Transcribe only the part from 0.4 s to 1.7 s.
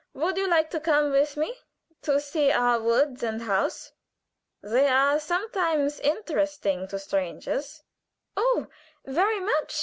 like to come with me